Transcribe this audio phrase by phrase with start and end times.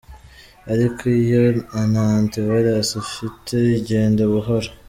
[0.73, 1.43] Ariko iyo
[1.91, 4.69] nta antivirus ufite igenda buhoro,.